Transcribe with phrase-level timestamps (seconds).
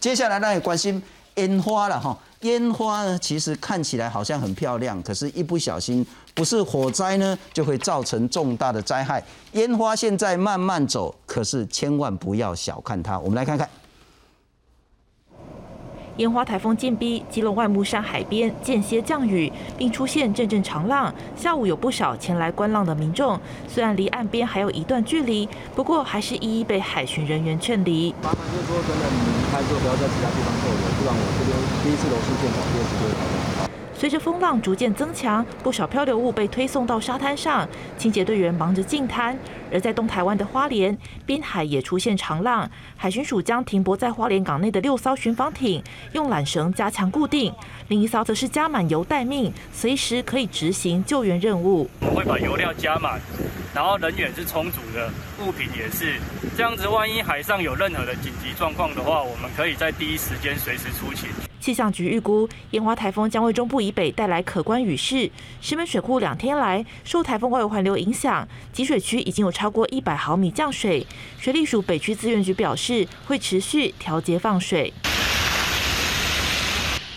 [0.00, 1.02] 接下来，大家关心
[1.34, 2.16] 烟花了哈。
[2.42, 9.20] 烟花呢，其实看起来好像很漂亮，可是一不小心，不是火灾呢，就会造成重大的灾害。
[9.52, 13.18] 烟花现在慢慢走，可是千万不要小看它。
[13.18, 13.68] 我们来看看。
[16.18, 21.12] 烟花台风进逼基隆万木山海边，间歇降雨，并出现阵阵长浪。
[21.36, 23.38] 下午有不少前来观浪的民众，
[23.68, 28.12] 虽然离岸边还有一段距离，不过还是一一被海巡人员劝离。
[28.22, 33.57] 麻烦就是说，真的，你离开之后不要在其他地方逗留，不然我这边第一次楼市现我，第二次就会。
[33.98, 39.36] 随着风浪逐渐增强，不少漂流物被推送到沙滩上，清洁队员忙着净滩。
[39.72, 47.52] 而在东台湾的花莲滨海也出现长浪，海巡署将停泊在花莲港内的六艘巡防艇用缆绳加强固定，
[47.88, 51.90] 另一艘则是加满油待命，随时可以执行救援任务。
[52.00, 53.20] 我们会把油料加满，
[53.74, 55.10] 然后人员是充足的，
[55.44, 56.20] 物品也是
[56.56, 56.86] 这样子。
[56.86, 61.47] 万一海上有任何的紧急状况的话，我们可以在第一时间随时出勤。
[61.68, 65.30] 气象局预估，烟花台风将为中部以北带来可观雨势。
[65.60, 71.06] 石门水库两天来受台风外围环流影响，集水区已经有超过一百毫米降水。
[71.38, 74.90] 水利署北区资源局表示，会持续调节放水。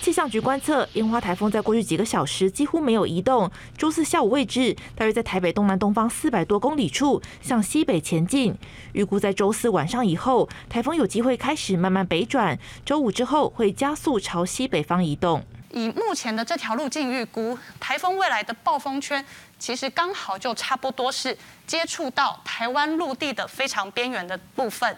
[0.01, 3.49] 气象局观测，烟花台风在过去几个小时几乎没有移动。
[3.77, 8.57] 周四下午位置大约在台北东南东方四百多公里处，向西北前进。
[8.93, 12.57] 预估在周四晚上以后，台风有机会开始慢慢北转。
[12.83, 15.45] 周五之后会加速朝西北方移动。
[15.69, 19.23] 以目前的这条路径预估，台风未来的暴风圈
[19.59, 24.97] 其实刚好就差不多是接触到台湾陆地的非常边缘的部分。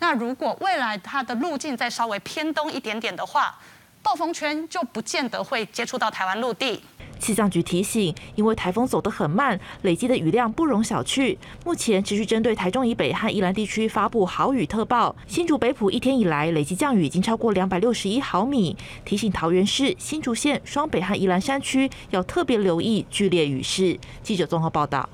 [0.00, 3.56] 那如果未来它的路径再稍微偏东一点点的话，
[4.02, 6.80] 暴风圈就不见得会接触到台湾陆地。
[7.18, 11.36] 气象局提醒，因为台风走得很慢，累积的雨量不容小觑。
[11.66, 15.14] 目前持续针对台中以北和宜兰地区发布豪雨特报。
[15.26, 23.98] 新竹北埔一天以来累计降雨已经超过两百六十一毫米，提醒桃园市、新竹县、双北和宜兰山区要特别留意剧烈雨势。
[24.22, 25.06] 记者综合报道。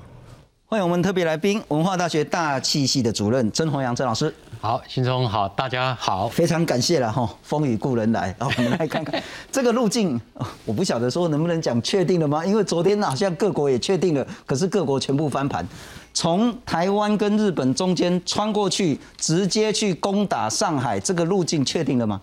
[0.65, 4.33] 欢迎我们特别来宾，文化大学大气系的主任曾宏阳曾老师。
[4.59, 10.19] 好，新中好，大家好，非常感谢了哈，风雨故人来，我们来看看 这个路径。
[10.65, 12.43] 我不晓得说能不能讲确定了吗？
[12.43, 15.65] 因为昨天好像各国也确定了，可是各国全部翻盘，
[16.11, 22.19] 从台湾跟日本中间穿过去，直接去攻打上海，这个路径确定了吗？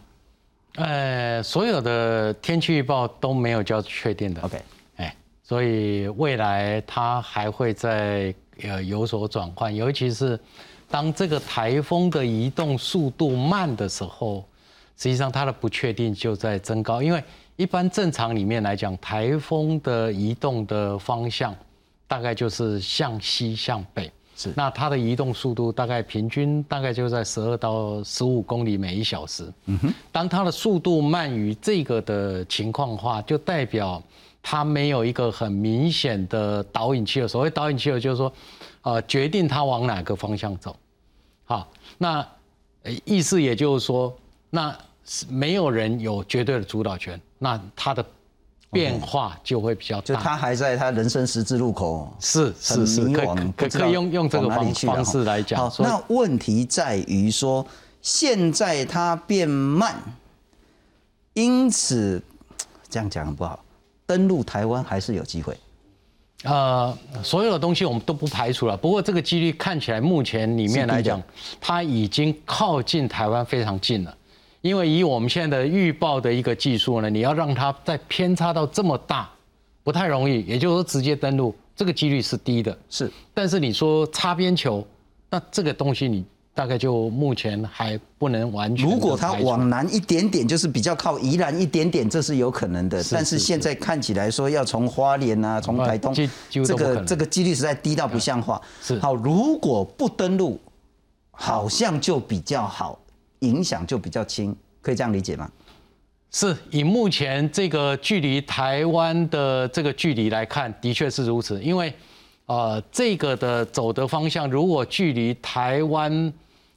[0.74, 4.42] 呃，所有的天气预报都没有叫确定的。
[4.42, 4.60] OK
[4.96, 5.14] 哎。
[5.44, 10.38] 所以未来它还会在呃有所转换，尤其是
[10.94, 14.44] 当这个台风的移动速度慢的时候，
[14.96, 17.02] 实际上它的不确定就在增高。
[17.02, 17.20] 因为
[17.56, 21.52] 一般正常里面来讲，台风的移动的方向
[22.06, 29.52] 大概就是向西向北，是那它的移动速度大概平均大概就在十二到十五公里每一小时。
[29.66, 34.00] 嗯哼，当它的速度慢于这个的情况话，就代表。
[34.46, 38.30] 它没有一个很明显的导引气流，所谓导引气流就是说，
[38.82, 40.76] 呃，决定它往哪个方向走。
[41.44, 41.68] 好，
[41.98, 42.26] 那
[43.04, 44.16] 意思也就是说，
[44.50, 44.76] 那
[45.28, 48.04] 没有人有绝对的主导权，那他的
[48.70, 50.02] 变化就会比较大。
[50.02, 53.08] 就他还在他人生十字路口，是是是，
[53.56, 55.70] 可可以用用这个方方式来讲。
[55.70, 57.66] 好，那问题在于说，
[58.00, 59.94] 现在他变慢，
[61.34, 62.22] 因此
[62.88, 63.62] 这样讲不好。
[64.06, 65.58] 登陆台湾还是有机会，
[66.42, 68.76] 呃，所有的东西我们都不排除了。
[68.76, 71.22] 不过这个几率看起来目前里面来讲，
[71.60, 74.14] 它已经靠近台湾非常近了。
[74.60, 79.30] 因为以我们现在的预报的一个技术呢，你要让它再偏差到这么大，
[79.82, 80.42] 不太容易。
[80.42, 82.76] 也就是说，直接登陆这个几率是低的。
[82.90, 84.86] 是，但是你说擦边球，
[85.30, 86.24] 那这个东西你。
[86.54, 88.88] 大概就目前还不能完全。
[88.88, 93.02] 如果它往南一点点，就是比较靠宜兰一点点，这是有可能的。
[93.10, 96.14] 但是现在看起来说要从花莲啊，从台东，
[96.64, 98.60] 这个这个几率实在低到不像话。
[98.80, 100.60] 是好，如果不登陆，
[101.32, 102.98] 好像就比较好，
[103.40, 105.50] 影响就比较轻，可以这样理解吗？
[106.30, 111.60] 是以目前这个距离台湾的这个距离来看，的确是如此。
[111.62, 111.92] 因为
[112.46, 116.32] 呃，这个的走的方向，如果距离台湾。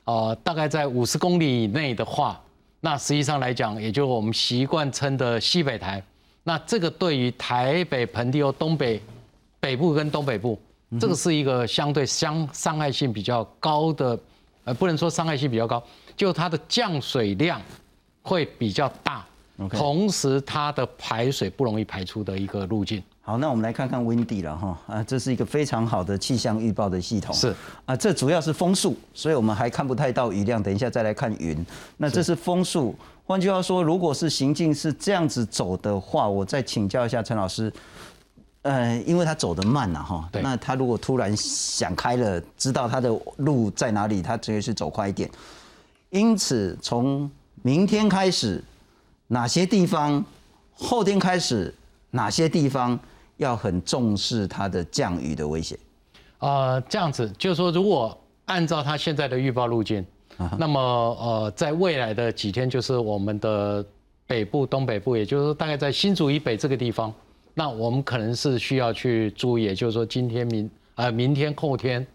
[0.09, 2.41] 呃，大概在五十公里以内的话，
[2.79, 6.01] 那实际上来讲，也就我们习惯称的西北台。
[6.45, 9.01] 那这个对于台北盆地或东北
[9.59, 10.57] 北部跟东北部，
[10.97, 14.17] 这个是一个相对相伤害性比较高的，
[14.63, 15.83] 呃，不能说伤害性比较高，
[16.15, 17.61] 就它的降水量
[18.21, 19.25] 会比较大，
[19.71, 23.03] 同时它的排水不容易排出的一个路径。
[23.27, 27.35] 好，那我们来看看 Windy 了哈啊，这是一个非常好的气象预报的系统。
[27.35, 27.53] 是
[27.85, 30.63] 啊，这主要是风速，所以我们还看不太到雨量。
[30.63, 31.65] 等一下再来看云。
[31.97, 32.95] 那这是风速，
[33.25, 37.69] 换句话说，如果是行进是这样子走的话，我再请教一下陈老师。
[38.61, 45.29] 呃，因为他走得慢呐哈，那他如果突然想开了，知道他的路在哪里，他直接是走快一点。
[46.11, 47.29] 因此，从
[47.61, 48.63] 明天开始，
[49.27, 50.23] 哪些地方，
[50.73, 51.75] 后天开始
[52.11, 52.97] 哪些地方
[53.37, 55.77] 要很重视它的降雨的威胁？
[56.39, 60.05] 呃，这样子就是说，如果按照它现在的预报路径，
[60.57, 63.83] 那么呃，在未来的几天，就是我们的
[64.27, 67.11] 北部、东北部，也就是说大概在新竹以北这个地方，
[67.53, 72.05] 那我们可能是需要去注意，也就是说今天明呃明天后天。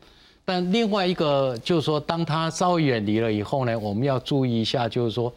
[0.45, 5.33] 但另外一个就是说，当它稍微远离了以后呢，我们要注意一下，就是说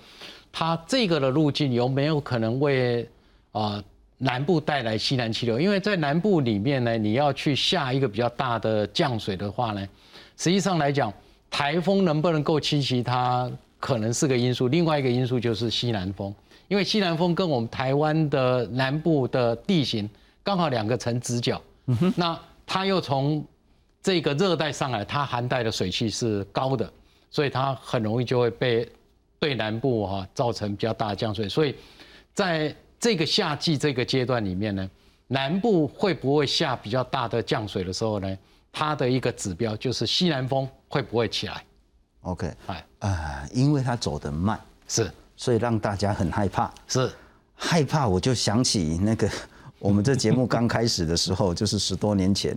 [0.52, 3.04] 它这个的路径有没有可能为
[3.52, 3.84] 啊、呃
[4.18, 5.60] 南部带来西南气流？
[5.60, 9.88] 因为在南部里面呢，你要去下一个比较大的降水的话呢，
[10.38, 11.14] 实际上来讲，
[11.50, 14.68] 台风能不能够侵袭它，可能是个因素。
[14.68, 16.34] 另外一个因素就是西南风，
[16.68, 20.10] 因为西南风跟我们台湾的南部的地形
[20.44, 21.62] 刚好两个成直角，
[22.16, 23.46] 那它又从
[24.02, 26.90] 这个热带上来，它含带的水汽是高的，
[27.30, 28.90] 所以它很容易就会被
[29.40, 31.50] 对南部哈、造成比较大的降水。
[31.50, 31.76] 所以
[32.34, 34.90] 在这个夏季这个阶段里面呢，
[35.28, 38.38] 南部会不会下比较大的降水的时候呢？
[38.78, 41.64] 它的一个指标就是西南风会不会起来
[42.24, 46.70] ？OK，哎，啊，因为它走得慢，是所以让大家很害怕。
[46.86, 47.10] 是，
[47.54, 49.30] 害怕，我就想起那个
[49.80, 52.54] 我们这节目刚开始的时候， 就是十多年前，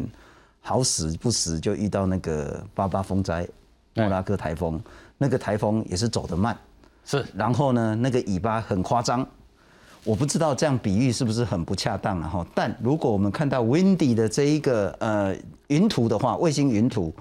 [0.61, 3.47] 好死不死就遇到那个八八风灾，
[3.95, 4.83] 莫拉克台风，
[5.19, 6.59] 那个台风也是走得慢，
[7.05, 9.25] 是然后呢，那个尾巴很夸张。
[10.05, 12.29] 我不知道这样比喻是不是很不恰当啊？
[12.29, 15.37] 哈，但如果我们看到 Windy 的这一个呃
[15.67, 17.15] 云图的话，卫星云图，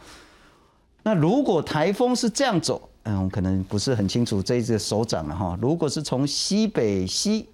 [1.04, 5.58] 那如果台风是这样走，嗯，我可能不是很清楚这一只手掌了哈。
[5.62, 7.50] 如果是从西北西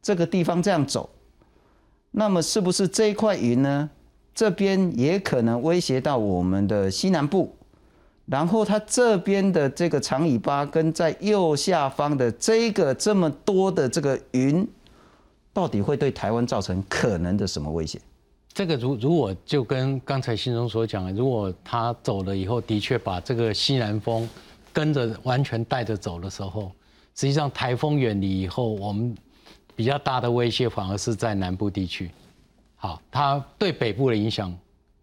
[0.00, 1.10] 这个地方这样走，
[2.10, 3.90] 那么是不是这一块云呢？
[4.34, 7.52] 这边也可能威胁到我们的西南部，
[8.30, 14.68] 然后它这边的这个长尾巴跟在右下方的这个这么多的这个云，
[15.52, 17.98] 到底会对台湾造成可能的什么威胁？
[18.52, 24.28] 这个如如果就跟刚才信中所讲的，如果他走了以后，的确把这个西南风
[24.72, 26.72] 跟着完全带着走的时候，
[27.14, 29.16] 实际上台风远离以后，我们
[29.74, 32.10] 比较大的威胁反而是在南部地区。
[32.76, 34.54] 好，它对北部的影响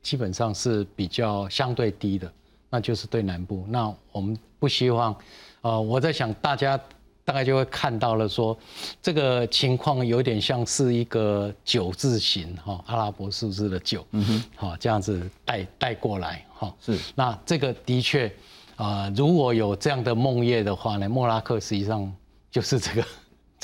[0.03, 2.31] 基本上是比较相对低的，
[2.75, 3.65] 那就是对南部。
[3.69, 5.15] 那我们不希望，
[5.61, 6.77] 呃，我在想大家
[7.23, 8.57] 大概就会看到了说，
[9.01, 18.29] 这个情况有点像是一个九字形哈、阿拉伯数字的九，嗯哼，好、这样子带带过来哈、是那这个的确，
[18.75, 22.13] 啊，如果有这样的梦魇的话呢，莫拉克实际上
[22.51, 23.01] 就是这个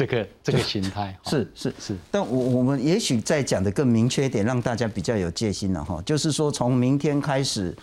[0.02, 6.02] 这个这个形态， 是是是，但我我们也许再讲的更明确一点，让大家比较有戒心了哈。
[6.04, 7.76] 就是说，从明天开始，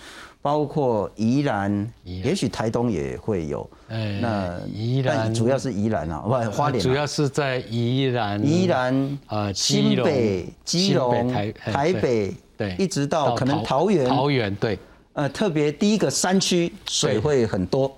[0.43, 3.69] 包括宜兰，也许台东也会有。
[3.89, 5.33] 哎那宜兰。
[5.33, 14.77] 主要是宜兰啊，不花莲啊、主要是在宜兰、宜兰、呃基新北、基隆、台北，对一直到可能桃园，桃园对。
[15.13, 17.93] 呃，特别第一个山区水会很多。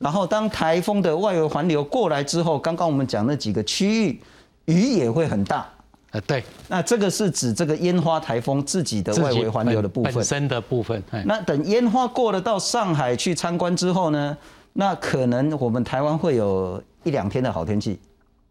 [0.00, 4.20] 对然后当台风的外围环流过来之后，刚刚我们讲那几个区域，
[4.64, 5.68] 雨也会很大。
[6.12, 10.12] 呃对，那这个是指这个烟花台风自己的外围环流的部分。
[10.12, 14.36] 本本身的部分，哎那等烟花过了到上海去参观之后呢，
[14.72, 18.00] 那可能我们台湾会有一两天的好天气。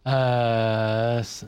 [0.04, 1.46] 呃是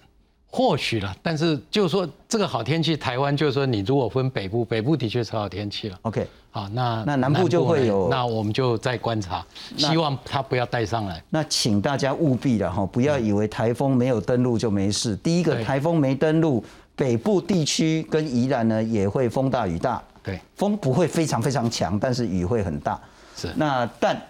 [0.53, 5.97] 或许了，但是就是说这个好天气，台湾就是说你如果分北部，北部的确是好天气了。
[6.01, 9.45] OK，好，那那南部就会有那我们就再观察，
[9.77, 11.23] 希望它不要带上来。
[11.29, 15.15] 那请大家务必了哈，不要以为台风没有登陆就没事。
[15.15, 16.61] 第一个，对台风没登陆，
[16.97, 20.03] 北部地区跟宜兰呢也会风大雨大。
[20.21, 22.99] 对，风不会非常非常强，但是雨会很大。
[23.37, 24.21] 是那但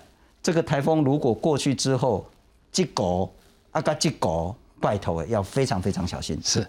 [0.43, 2.23] 这个台风如果过去之后，
[2.71, 3.33] 这狗
[3.71, 6.37] 啊嘎这狗，拜托哎，要非常非常小心。
[6.43, 6.67] 是。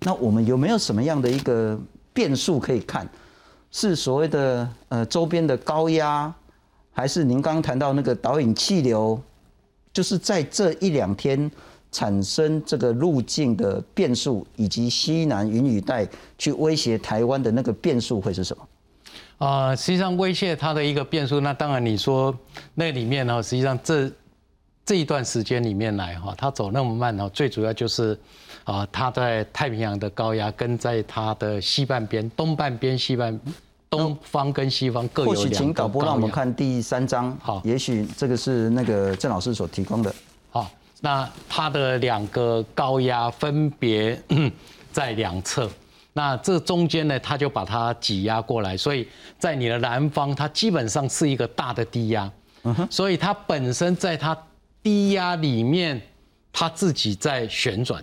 [0.00, 1.78] 那我们有没有什么样的一个
[2.12, 3.08] 变数可以看？
[3.70, 6.30] 是所谓的呃周边的高压，
[6.92, 9.18] 还是您刚刚谈到那个导引气流？
[9.92, 11.50] 就是在这一两天
[11.90, 18.66] 产生这个路径的变数，以及西南云雨带去威胁台湾的那个变数会是什么？
[19.38, 22.36] 啊、实际上威胁它的一个变数，那当然你说
[22.74, 24.10] 那里面呢，实际上这
[24.84, 28.18] 这一段时间里面来哈，它走那么慢呢，最主要就是
[28.64, 33.38] 啊，它在太平洋的高压跟在它的西半边、东半边、西半
[33.88, 37.60] 东方跟西方各有或许两个请导播让我们看第三章，好。
[37.64, 40.12] 也许这个是那个郑老师所提供的。
[40.50, 40.68] 好，
[41.00, 44.20] 那它的两个高压分别
[44.90, 45.70] 在两侧，
[46.12, 49.06] 那这中间呢，它就把它挤压过来，所以
[49.38, 52.30] 在你的南方，它基本上是一个大的低压，
[52.90, 54.36] 所以它本身在它
[54.82, 56.00] 低压里面，
[56.52, 58.02] 它自己在旋转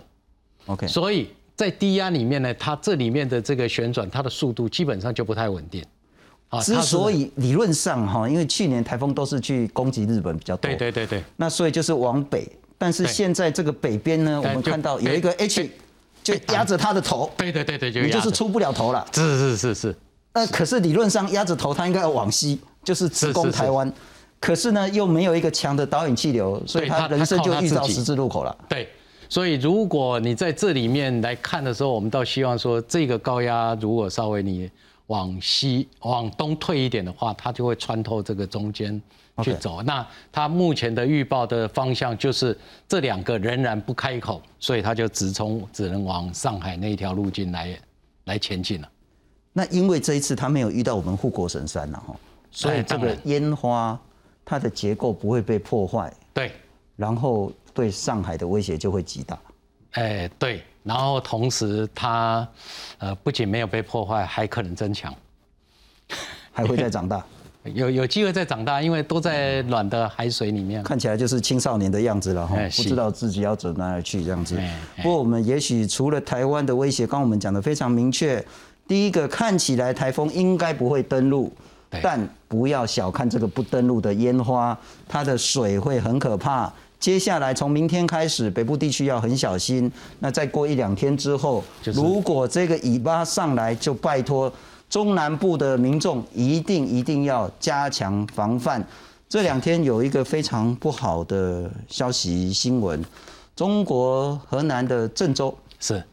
[0.66, 5.84] ，OK，所以在低压里面呢，它这里面的这个旋转，它的速度基本上就不太稳定。
[6.48, 12.50] 啊之所以理论上哈，因为去年台风都是去攻击日本比较多，对对对对，那所以就是往北。
[12.76, 15.70] 但是现在这个北边呢，我们看到有一个 H，
[16.24, 19.06] 就压着它的头，对对对对，就你就是出不了头了。
[19.12, 19.96] 是是是是，
[20.32, 23.08] 那可是理论上压着头，它应该要往西，就是。
[23.08, 23.92] 直攻台湾。
[24.40, 28.56] 可是呢，又没有一个强的导引气流，所以对它它人生就遇到十字路口了。
[28.68, 28.88] 对，
[29.28, 34.70] 所以如果你在这里面来看的时候，我们倒希望说，这个高压如果稍微你
[35.08, 39.00] 往西、往东退一点的话，它就会穿透这个中间
[39.42, 39.82] 去走。
[39.82, 42.56] 那它目前的预报的方向就是
[42.88, 47.78] 这两个仍然不开口，所以它就直冲，只能往上海那一条路径来
[48.24, 48.88] 来前进了。
[49.52, 52.16] 那因为这一次它没有遇到我们护国神山了哈，
[52.50, 54.00] 所以这个烟花
[54.50, 56.50] 它的结构不会被破坏，对，
[56.96, 59.38] 然后对上海的威胁就会极大。
[59.92, 62.46] 哎对，然后同时它
[62.98, 65.14] 呃不仅没有被破坏，还可能增强。
[66.50, 67.24] 还会再长大，
[67.62, 70.82] 有有机会再长大，因为都在暖的海水里面。
[70.82, 74.58] 看起来就是青少年的样子了哈，哎是不知道自己要走哪里去这样子
[74.96, 78.44] 不过我们也许除了台湾的威胁，刚刚我们讲的非常明确，
[78.88, 81.52] 第一个看起来台风应该不会登陆对，
[82.02, 84.78] 但不要小看这个不登陆的烟花，
[85.08, 86.72] 它的水会很可怕。
[86.98, 89.90] 接下来从明天开始，北部地区要很小心。
[90.18, 94.52] 那再过一两天之后，如果这个尾巴上来，就拜托
[94.88, 98.86] 中南部的民众一定一定要加强防范。
[99.28, 103.02] 这两天有一个非常不好的消息新闻，
[103.56, 106.04] 中国河南的郑州，是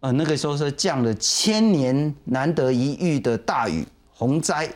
[0.00, 4.70] 呃，那个时候是降了千年难得一遇的大雨洪灾。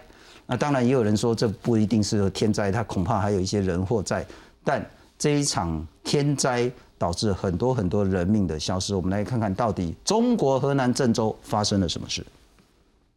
[0.52, 4.22] 那当然也有人说这不一定是天灾，它恐怕还有一些人祸在。
[4.62, 4.86] 但
[5.18, 8.94] 这一场天灾导致很多很多人命的消失。
[8.94, 12.22] 我们来看看到底中国河南郑州发生了什么事。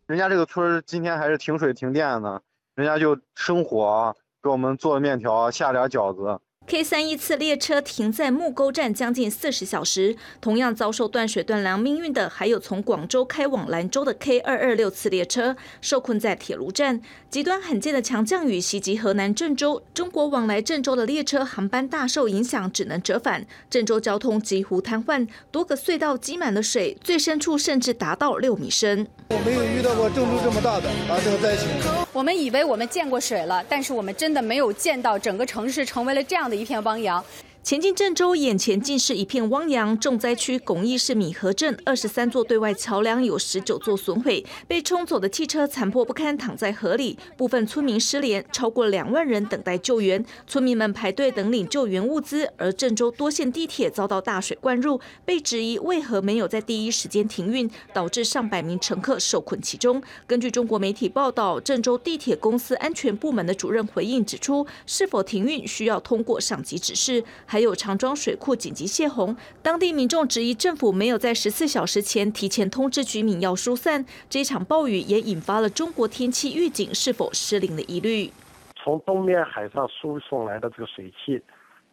[0.07, 2.39] 人家这个村今天还是停水停电呢，
[2.73, 6.39] 人家就生火给我们做面条，下点饺子。
[6.67, 17.01] K 三一次列车停在木沟站将近四十小时，同样遭受断水断粮命运的，还有从广州开往兰州的 K 二二六次列车，受困在铁路站。
[17.29, 23.45] 极端罕见的强降雨袭击河南郑州，中国往来郑州的列车航班大受影响，只能折返。
[23.69, 29.05] 郑州交通几乎瘫痪，多个隧道积满了水，最深处甚至达到六米深。
[29.29, 31.67] 我没有遇到过郑州这么大的啊这个灾情。
[32.11, 37.23] 我们以为我们见过水了，但是我们真的没有见到整个城市成为了这样的一片汪洋。
[37.65, 39.99] 前进郑州，眼前尽是一片汪洋。
[39.99, 47.17] 重灾区巩义市米河镇，二十三座对外桥梁有十九座损毁，被冲走的汽车残破不堪，躺在河里。
[47.35, 50.23] 部分村民失联，超过两万人等待救援。
[50.45, 59.99] 村民们排队等领救援物资，而郑州多线地铁遭到大水灌入，被质疑为何没有在第一时间停运，导致上百名乘客受困其中。
[60.27, 67.23] 根据中国媒体报道，郑州地铁公司安全部门的主任回应指出，是否停运需要通过上级指示。
[67.55, 69.33] 还有长庄水库紧急泄洪，
[69.63, 74.05] 当地民众质疑政府没有在十四小时前提前通知居民要疏散。
[74.29, 78.29] 这场暴雨也引发了中国天气预警是否失灵的疑虑。
[78.75, 81.41] 从东面海上输送来的这个水汽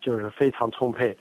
[0.00, 1.16] 就是非常充沛，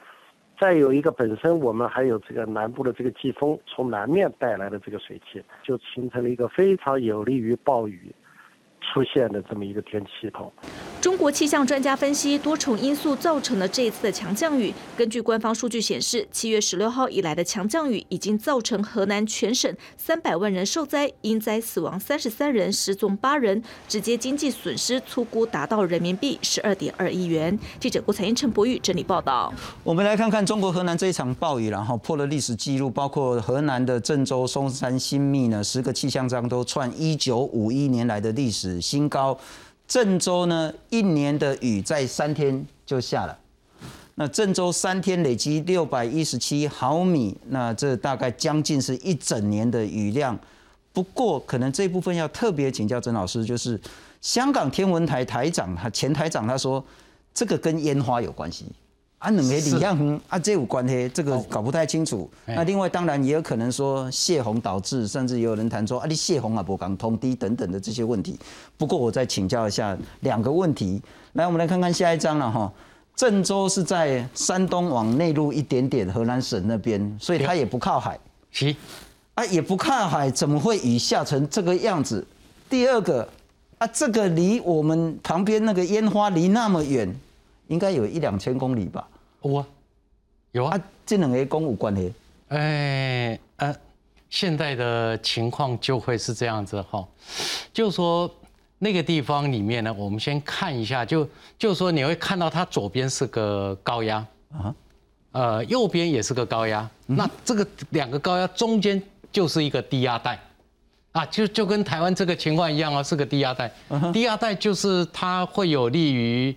[0.59, 8.11] 再有一个本身我们还有这个南部的这个季风从南面带来的这个水汽，就形成了一个非常有利于暴雨
[8.81, 10.51] 出现的这么一个天气系统。
[11.01, 14.71] 中国气象专家分析，多重因素造成了这一次的强降雨。
[14.95, 27.57] 根据官方数据显示，七月十六号以来的强降雨已经造成河南全省三百万人受灾，因灾死亡三十三人，失踪八人，直接经济损失粗估达到人民币十二点二亿元。
[27.79, 29.51] 记者郭彩英、陈博宇整理报道。
[29.83, 39.35] 我们来看看中国河南这一场暴雨，然后破了历史记录，包括河南的郑州、嵩山、新密呢，十个气象站都创一九五一年来的历史新高。
[39.91, 43.37] 郑州呢，一年的雨在三天就下了。
[44.15, 50.39] 那郑州三天累积六百一十七毫米，那这大概将近是一整年的雨量。
[50.93, 53.77] 不过，可能这部分要特别请教曾老师，就是
[54.21, 56.81] 香港天文台台长他前台长他说，
[57.33, 58.63] 这个跟烟花有关系。
[59.21, 62.27] 啊，两个李样红啊，这有关系，这个搞不太清楚。
[62.47, 68.35] 哎那另外当然也有可能说泄洪导致，甚至也有人谈说啊，你泄洪啊，不港通低等等的这些问题。
[68.77, 70.99] 不过我再请教一下两个问题，
[71.33, 72.73] 来我们来看看下一章了哈。
[73.15, 78.19] 郑州是在山东往内陆一点点，河南省那边，所以它也不靠海。
[78.49, 78.75] 是
[79.35, 82.25] 啊，也不靠海，怎么会雨下成这个样子？
[82.67, 83.29] 第二个
[83.77, 87.13] 啊，这个离我们旁边那个烟花离那么远，
[87.71, 89.07] 应该有一两千公里吧？
[89.43, 89.67] 有啊，
[90.51, 92.13] 有啊，这两个公有关系？
[92.49, 93.73] 哎呃，
[94.29, 97.07] 现在的情况就会是这样子哈，
[97.71, 98.29] 就是说
[98.77, 101.25] 那个地方里面呢，我们先看一下，就
[101.57, 104.17] 就是说你会看到它左边是个高压
[104.51, 104.75] 啊，
[105.31, 109.01] 呃，右边也是个高压，那这个两个高压中间
[109.31, 110.37] 就是一个低压带。
[111.13, 113.69] 啊，就就跟台湾这个情况一样啊，是个低压带。
[114.13, 116.55] 低压带就是它会有利于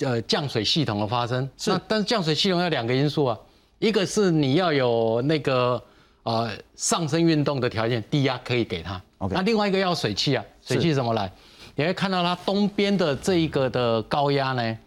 [0.00, 1.48] 呃降水系统的发生。
[1.66, 3.38] 那但是降水系统要两个因素啊，
[3.78, 5.82] 一个是你要有那个
[6.22, 9.00] 呃上升运动的条件，低压可以给它。
[9.30, 11.30] 那另外一个要水汽啊，水汽怎么来？
[11.74, 14.78] 你会看到它东边的这一个的高压呢，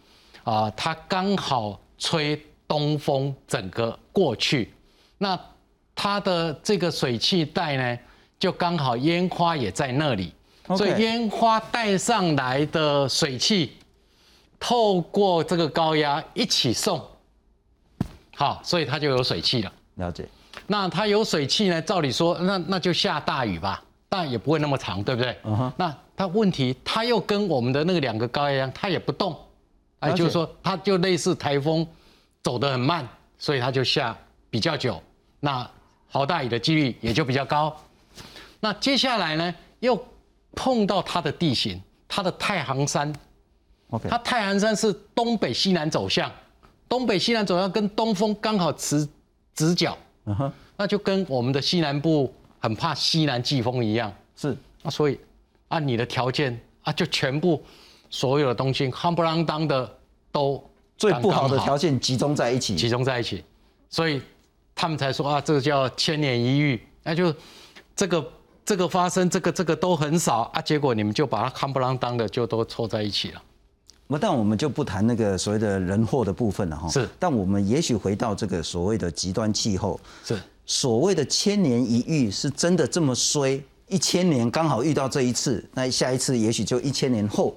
[0.44, 4.74] 啊，它刚好吹东风整个过去，
[5.18, 5.40] 那
[5.96, 8.00] 它的这个水汽带呢？
[8.40, 10.34] 就刚好烟花也在那里，
[10.78, 13.74] 所以烟花带上来的水汽，
[14.60, 17.02] 透过这个高压一起送，
[18.36, 19.72] 好，所以它就有水汽了。
[19.96, 20.28] 了解。
[20.68, 21.82] 那它有水汽呢？
[21.82, 25.38] 照理说，那那就下大雨吧，但也不会那么长，对不对？
[25.44, 25.74] 嗯哼。
[25.78, 29.36] 那它问题，它又跟我们的那个两个高压一样，它也不动，
[30.00, 31.88] 哎，就是说它就类似台风，
[32.44, 34.16] 走得很慢，所以它就下
[34.50, 35.02] 比较久，
[35.40, 35.68] 那
[36.10, 37.76] 好大雨的几率也就比较高。
[38.60, 39.98] 那接下来呢，又
[40.54, 43.14] 碰到它的地形，它的太行山
[44.10, 46.32] 它太行山是东北西南走向，
[46.88, 49.08] 东北西南走向跟东风刚好持
[49.56, 55.20] 直角，嗯哼，那就跟我们的西南部很怕西南季风一样，是，那所以
[55.70, 57.64] 按你的条件啊，就全部
[58.10, 59.98] 所有的东西夯不啷当的
[60.32, 60.64] 都
[60.98, 63.44] 最不好的条件集中在一起，集中在一起，
[63.90, 64.22] 所以
[64.76, 67.34] 他们才说啊，这个叫千年一遇，那就
[67.96, 68.34] 这个。
[68.66, 73.42] 这个发生，这个这个都很少啊，结果你们就把它看不啷当的就都凑在一起了。
[74.12, 76.90] 那但我们就不谈那个所谓的人祸的部分了哈。
[76.90, 77.08] 是。
[77.20, 83.64] 但我们也许回到这个所谓的极端气候，是所谓的千年一遇，是真的这么衰？
[83.88, 87.56] 一千年刚好遇到这一次，那下一次也许就一千年后，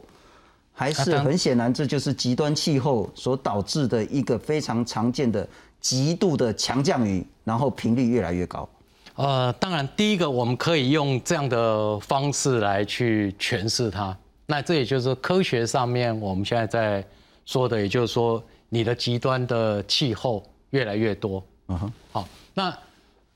[0.74, 5.48] 还是很显然这就是极端气候所导致的一个非常常见的
[5.80, 8.68] 极度的强降雨，然后频率越来越高。
[9.14, 14.16] 呃，当然，第一个我们可以用这样的方式来去诠释它。
[14.52, 17.02] 那这也就是科学上面我们现在在
[17.46, 21.42] 说的，也就是说，你的极端的气候越来越多。
[21.68, 21.92] 嗯哼。
[22.10, 22.78] 好，那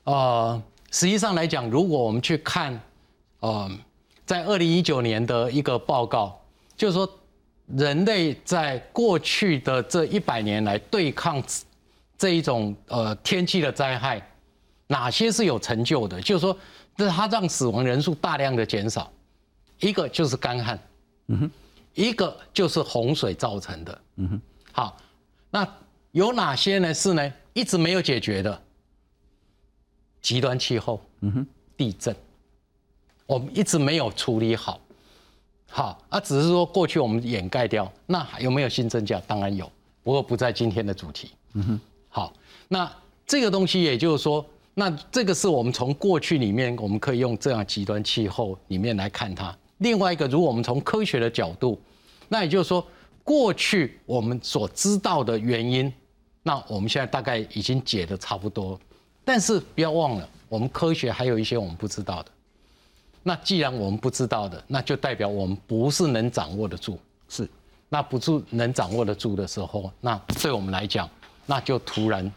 [0.03, 2.79] 呃，实际上来讲，如果我们去看，
[3.39, 3.67] 呃，
[4.27, 6.39] 在二零一九年的一个报告，
[6.75, 7.09] 就是说，
[7.75, 11.41] 人类在过去的这一百年来对抗
[12.15, 14.21] 这一种呃天气的灾害。
[14.85, 16.21] 哪些是有成就的？
[16.21, 16.55] 就是说，
[16.95, 19.11] 这它让死亡人数大量的减少。
[19.79, 20.79] 一个就是干旱，
[21.27, 21.51] 嗯哼，
[21.93, 24.41] 一个就是洪水造成的，嗯哼。
[24.71, 24.97] 好，
[25.49, 25.67] 那
[26.11, 26.93] 有哪些呢？
[26.93, 28.61] 是呢，一直没有解决的
[30.21, 32.15] 极端气候，嗯哼，地震，
[33.25, 34.79] 我们一直没有处理好。
[35.69, 37.91] 好，啊，只是说过去我们掩盖掉。
[38.05, 39.19] 那还有没有新增加？
[39.21, 39.71] 当然有，
[40.03, 41.31] 不过不在今天的主题。
[41.53, 41.79] 嗯哼。
[42.09, 42.33] 好，
[42.67, 42.91] 那
[43.25, 44.45] 这个东西也就是说。
[44.79, 49.57] 那这个是我们从过去里面，我们可以用这样极端气候里面来看它。
[49.79, 51.79] 另外一个，如果我们从科学的角度，
[52.27, 52.85] 那也就是说，
[53.23, 55.91] 过去我们所知道的原因，
[56.43, 58.79] 那我们现在大概已经解的差不多。
[59.23, 62.31] 但是不要忘了，我们科学还有一些我们不知道的。
[63.23, 66.97] 那既然我们不知道的，那就代表我们不是能掌握得住。
[67.27, 67.47] 是，
[67.89, 71.09] 那不住能掌握得住的时候，那对我们来讲，
[71.45, 72.31] 那就突然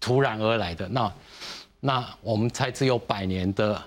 [0.00, 1.12] 突然而来的那。
[1.82, 3.82] 那我们才只有百年的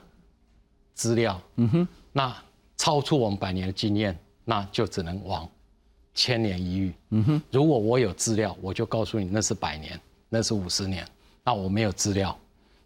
[0.96, 2.36] 资料，嗯哼，那
[2.77, 5.47] 超出我们百年的经验，那就只能往
[6.13, 7.41] 千年一遇，嗯哼。
[7.51, 11.07] 如果我有资料，我就告诉你那是百年，那是五十年。
[11.45, 12.38] 那我没有资料，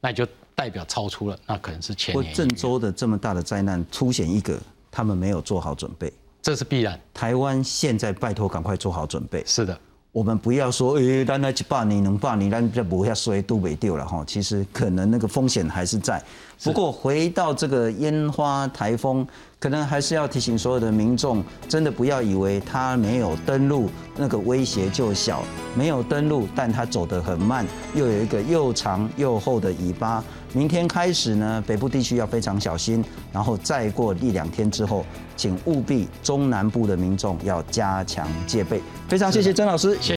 [0.02, 2.34] 那就代表超出了，那可能是千年。
[2.34, 7.00] 郑州的这么大的灾难凸显一个，他们没有做好准备，这是必然。
[7.14, 9.44] 台湾现在拜托赶快做好准备。
[9.46, 9.80] 是的，
[10.18, 14.24] 我们不要说，诶，咱那一百年、两百年，咱这不要衰都没掉了哈。
[14.26, 16.20] 其实可能那个风险还是在。
[16.64, 19.24] 不过回到这个烟花台风，
[19.60, 25.44] 可能还是要提醒所有的民众，真的不要以为它没有登陆，那个威胁就小。
[25.76, 30.24] 没有登陆，但它走得很慢，又有一个又长又厚的尾巴。
[30.54, 35.06] 明天开始呢，北部地区要非常小心，然后再过一两天之后，
[35.36, 38.82] 请务必中南部的民众要加强戒备。
[39.08, 39.98] 非常谢谢曾老师。